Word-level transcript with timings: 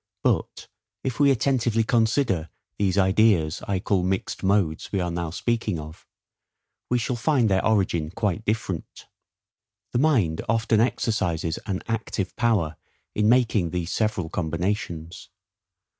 But 0.23 0.67
if 1.03 1.19
we 1.19 1.29
attentively 1.29 1.83
consider 1.83 2.49
these 2.79 2.97
ideas 2.97 3.61
I 3.67 3.77
call 3.77 4.01
mixed 4.01 4.41
modes, 4.41 4.91
we 4.91 4.99
are 4.99 5.11
now 5.11 5.29
speaking 5.29 5.77
of, 5.79 6.07
we 6.89 6.97
shall 6.97 7.15
find 7.15 7.47
their 7.49 7.63
origin 7.63 8.09
quite 8.09 8.43
different. 8.43 9.05
The 9.91 9.99
mind 9.99 10.41
often 10.49 10.79
exercises 10.79 11.59
an 11.67 11.83
ACTIVE 11.87 12.35
power 12.35 12.77
in 13.13 13.29
making 13.29 13.69
these 13.69 13.91
several 13.91 14.27
combinations. 14.27 15.29